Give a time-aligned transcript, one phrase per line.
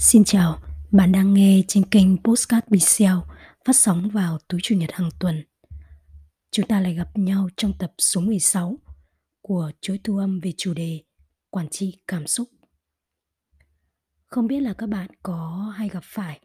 [0.00, 0.58] Xin chào,
[0.90, 3.16] bạn đang nghe trên kênh Postcard Bixel
[3.64, 5.44] phát sóng vào tối Chủ nhật hàng tuần.
[6.50, 8.78] Chúng ta lại gặp nhau trong tập số 16
[9.42, 11.00] của chuỗi thu âm về chủ đề
[11.50, 12.48] Quản trị cảm xúc.
[14.26, 16.40] Không biết là các bạn có hay gặp phải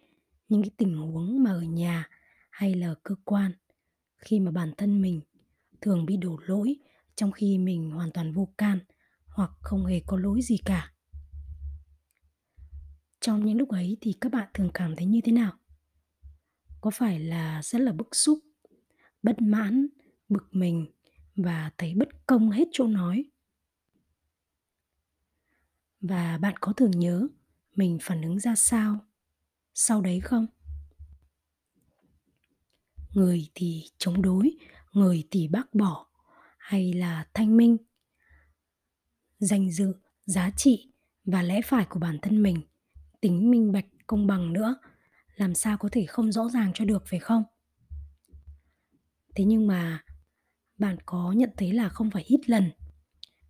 [0.48, 2.10] những cái tình huống mà ở nhà
[2.50, 3.52] hay là cơ quan
[4.18, 5.22] khi mà bản thân mình
[5.82, 6.76] thường bị đổ lỗi
[7.16, 8.80] trong khi mình hoàn toàn vô can
[9.26, 10.93] hoặc không hề có lỗi gì cả
[13.24, 15.54] trong những lúc ấy thì các bạn thường cảm thấy như thế nào?
[16.82, 18.40] Có phải là rất là bức xúc,
[19.24, 19.88] bất mãn,
[20.30, 20.88] bực mình
[21.36, 23.26] và thấy bất công hết chỗ nói?
[26.02, 27.28] Và bạn có thường nhớ
[27.76, 29.00] mình phản ứng ra sao
[29.74, 30.48] sau đấy không?
[33.14, 34.58] Người thì chống đối,
[34.94, 36.08] người thì bác bỏ
[36.58, 37.78] hay là thanh minh?
[39.40, 39.94] Danh dự,
[40.26, 40.94] giá trị
[41.26, 42.62] và lẽ phải của bản thân mình
[43.24, 44.76] tính minh bạch, công bằng nữa.
[45.36, 47.44] Làm sao có thể không rõ ràng cho được, phải không?
[49.36, 50.04] Thế nhưng mà
[50.78, 52.72] bạn có nhận thấy là không phải ít lần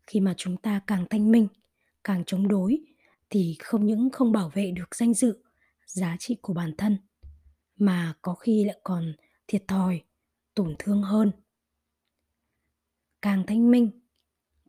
[0.08, 1.48] khi mà chúng ta càng thanh minh,
[2.04, 2.82] càng chống đối
[3.30, 5.44] thì không những không bảo vệ được danh dự,
[5.86, 6.98] giá trị của bản thân,
[7.76, 9.14] mà có khi lại còn
[9.48, 10.02] thiệt thòi,
[10.56, 11.32] tổn thương hơn.
[13.22, 13.92] Càng thanh minh,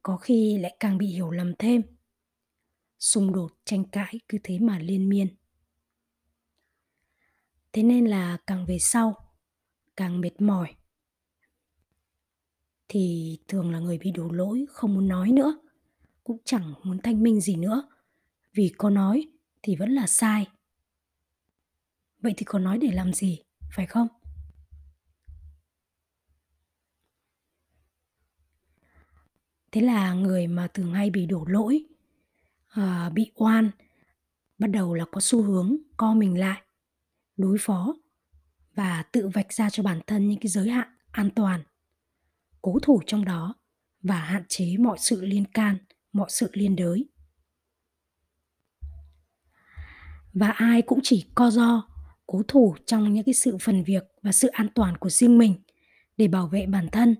[0.02, 1.82] có khi lại càng bị hiểu lầm thêm
[2.98, 5.36] xung đột, tranh cãi cứ thế mà liên miên.
[7.72, 9.32] Thế nên là càng về sau,
[9.96, 10.74] càng mệt mỏi.
[12.88, 15.58] Thì thường là người bị đổ lỗi, không muốn nói nữa,
[16.24, 17.88] cũng chẳng muốn thanh minh gì nữa.
[18.52, 19.28] Vì có nói
[19.62, 20.46] thì vẫn là sai.
[22.18, 23.42] Vậy thì có nói để làm gì,
[23.76, 24.08] phải không?
[29.72, 31.84] Thế là người mà thường hay bị đổ lỗi
[32.74, 33.70] à, bị oan.
[34.58, 36.62] Bắt đầu là có xu hướng co mình lại
[37.36, 37.94] đối phó
[38.74, 41.62] và tự vạch ra cho bản thân những cái giới hạn an toàn
[42.62, 43.54] cố thủ trong đó
[44.02, 45.76] và hạn chế mọi sự liên can
[46.12, 47.08] mọi sự liên đới.
[50.32, 51.88] Và ai cũng chỉ co do
[52.26, 55.54] cố thủ trong những cái sự phần việc và sự an toàn của riêng mình
[56.16, 57.16] để bảo vệ bản thân.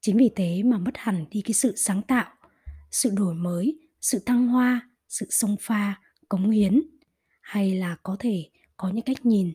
[0.00, 2.33] Chính vì thế mà mất hẳn đi cái sự sáng tạo
[2.94, 6.82] sự đổi mới, sự thăng hoa, sự sông pha, cống hiến.
[7.40, 9.54] Hay là có thể có những cách nhìn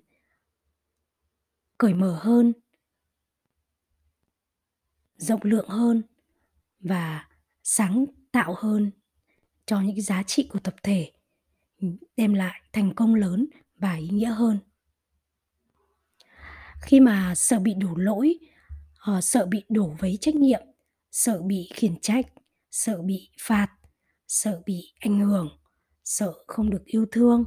[1.78, 2.54] cởi mở hơn,
[5.18, 6.04] rộng lượng hơn
[6.80, 7.28] và
[7.64, 8.92] sáng tạo hơn
[9.66, 11.12] cho những cái giá trị của tập thể,
[12.18, 14.60] đem lại thành công lớn và ý nghĩa hơn.
[16.82, 18.40] Khi mà sợ bị đổ lỗi
[19.00, 20.62] ờ, sợ bị đổ vấy trách nhiệm,
[21.12, 22.26] sợ bị khiển trách
[22.72, 23.68] sợ bị phạt,
[24.28, 25.50] sợ bị ảnh hưởng,
[26.04, 27.46] sợ không được yêu thương.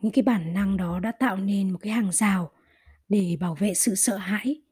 [0.00, 2.50] Những cái bản năng đó đã tạo nên một cái hàng rào
[3.08, 4.62] để bảo vệ sự sợ hãi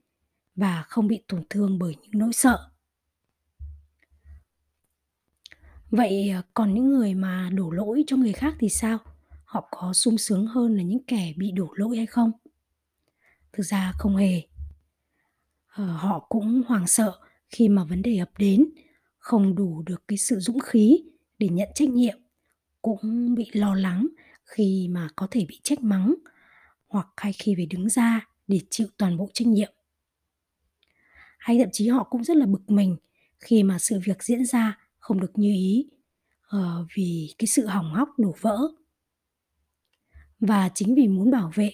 [0.55, 2.71] và không bị tổn thương bởi những nỗi sợ.
[5.91, 8.99] Vậy à, còn những người mà đổ lỗi cho người khác thì sao?
[9.45, 12.33] Họ có sung sướng hơn là những kẻ bị đổ lỗi hay không?
[13.53, 14.43] Thực ra không hề.
[15.67, 18.71] Ờ, họ cũng hoảng sợ khi mà vấn đề ập đến
[19.19, 21.05] không đủ được cái sự dũng khí
[21.39, 22.19] để nhận trách nhiệm
[22.83, 24.07] cũng bị lo lắng
[24.45, 26.15] khi mà có thể bị trách mắng
[26.89, 29.73] hoặc hay khi phải đứng ra để chịu toàn bộ trách nhiệm.
[31.39, 32.97] Hay thậm chí họ cũng rất là bực mình
[33.41, 35.89] khi mà sự việc diễn ra không được như ý
[36.57, 38.59] uh, vì cái sự hỏng hóc đổ vỡ.
[40.41, 41.71] Và chính vì muốn bảo vệ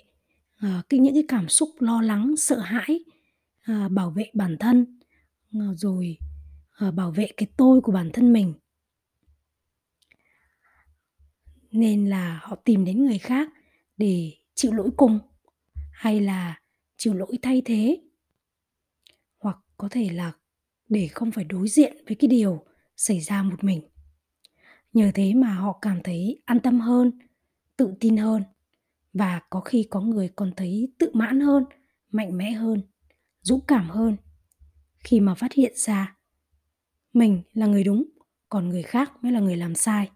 [0.66, 3.04] uh, cái những cái cảm xúc lo lắng sợ hãi
[3.72, 4.98] uh, bảo vệ bản thân
[5.74, 6.18] rồi
[6.94, 8.54] bảo vệ cái tôi của bản thân mình.
[11.70, 13.48] Nên là họ tìm đến người khác
[13.96, 15.18] để chịu lỗi cùng,
[15.92, 16.60] hay là
[16.96, 18.00] chịu lỗi thay thế.
[19.38, 20.32] Hoặc có thể là
[20.88, 22.64] để không phải đối diện với cái điều
[22.96, 23.82] xảy ra một mình.
[24.92, 27.18] Nhờ thế mà họ cảm thấy an tâm hơn,
[27.76, 28.42] tự tin hơn,
[29.12, 31.64] và có khi có người còn thấy tự mãn hơn,
[32.10, 32.82] mạnh mẽ hơn,
[33.40, 34.16] dũng cảm hơn
[35.04, 36.16] khi mà phát hiện ra
[37.12, 38.04] mình là người đúng,
[38.48, 40.10] còn người khác mới là người làm sai.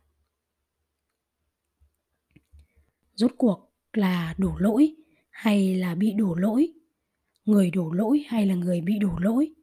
[3.14, 4.94] Rốt cuộc là đổ lỗi
[5.30, 6.72] hay là bị đổ lỗi?
[7.44, 9.54] Người đổ lỗi hay là người bị đổ lỗi?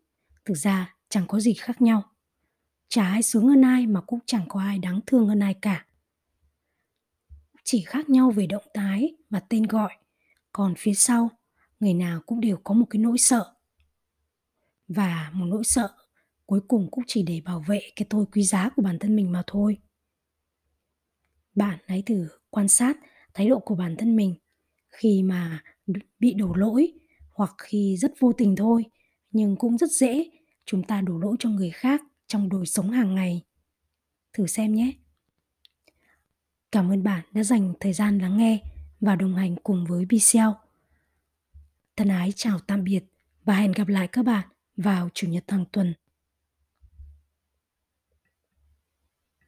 [0.46, 2.04] Thực ra chẳng có gì khác nhau.
[2.88, 5.86] Chả ai sướng hơn ai mà cũng chẳng có ai đáng thương hơn ai cả.
[7.64, 9.94] Chỉ khác nhau về động thái và tên gọi,
[10.52, 11.30] còn phía sau,
[11.80, 13.54] người nào cũng đều có một cái nỗi sợ
[14.88, 15.90] và một nỗi sợ
[16.46, 19.32] cuối cùng cũng chỉ để bảo vệ cái tôi quý giá của bản thân mình
[19.32, 19.78] mà thôi
[21.56, 22.98] Bạn hãy thử quan sát
[23.34, 24.36] thái độ của bản thân mình
[24.90, 25.64] khi mà
[26.20, 26.94] bị đổ lỗi
[27.32, 28.86] hoặc khi rất vô tình thôi,
[29.32, 30.30] nhưng cũng rất dễ
[30.66, 33.42] chúng ta đổ lỗi cho người khác trong đời sống hàng ngày.
[34.34, 34.92] Thử xem nhé.
[36.72, 38.60] Cảm ơn bạn đã dành thời gian lắng nghe
[39.00, 40.40] và đồng hành cùng với bcl
[41.96, 43.04] Thân ái chào tạm biệt
[43.44, 44.48] và hẹn gặp lại các bạn
[44.78, 45.94] vào Chủ nhật hàng tuần.